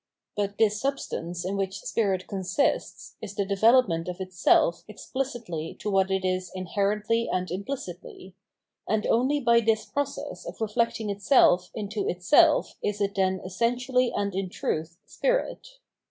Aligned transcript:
But 0.35 0.57
this 0.57 0.81
substance 0.81 1.45
in 1.45 1.55
which 1.57 1.81
spirit 1.81 2.25
consists, 2.25 3.17
is 3.21 3.35
the 3.35 3.45
development 3.45 4.07
of 4.07 4.19
itself 4.19 4.83
expUcitly 4.89 5.77
to 5.77 5.91
what 5.91 6.09
it 6.09 6.25
is 6.25 6.51
inherently 6.55 7.29
and 7.31 7.47
imphcitly; 7.49 8.33
and 8.89 9.05
only 9.05 9.39
by 9.39 9.59
this 9.59 9.85
process 9.85 10.43
of 10.47 10.59
reflecting 10.59 11.11
itself 11.11 11.69
into 11.75 12.05
itsefl 12.05 12.65
is 12.81 12.99
it 12.99 13.13
then 13.13 13.41
essentially 13.45 14.11
and 14.11 14.33
in 14.33 14.49
truth 14.49 14.97
spirit. 15.05 15.67